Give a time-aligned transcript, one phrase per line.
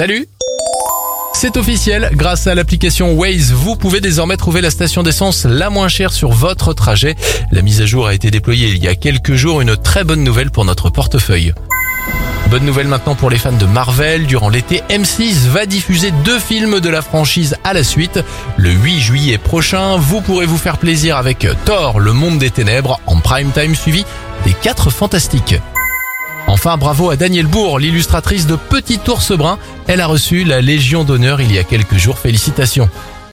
[0.00, 0.26] Salut
[1.34, 5.88] c'est officiel, grâce à l'application Waze, vous pouvez désormais trouver la station d'essence la moins
[5.88, 7.16] chère sur votre trajet.
[7.52, 10.24] La mise à jour a été déployée il y a quelques jours, une très bonne
[10.24, 11.52] nouvelle pour notre portefeuille.
[12.48, 14.26] Bonne nouvelle maintenant pour les fans de Marvel.
[14.26, 18.20] Durant l'été, M6 va diffuser deux films de la franchise à la suite.
[18.56, 23.00] Le 8 juillet prochain, vous pourrez vous faire plaisir avec Thor, le monde des ténèbres,
[23.06, 24.06] en prime time suivi
[24.46, 25.56] des 4 fantastiques.
[26.52, 29.56] Enfin, bravo à Daniel Bourg, l'illustratrice de Petit Ours Brun.
[29.86, 32.18] Elle a reçu la Légion d'honneur il y a quelques jours.
[32.18, 32.90] Félicitations.